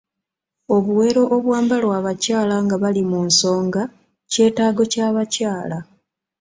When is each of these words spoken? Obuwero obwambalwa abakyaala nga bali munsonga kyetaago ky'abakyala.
Obuwero 0.75 1.21
obwambalwa 1.35 1.93
abakyaala 2.01 2.55
nga 2.63 2.75
bali 2.83 3.01
munsonga 3.11 3.81
kyetaago 4.31 4.83
ky'abakyala. 4.91 5.77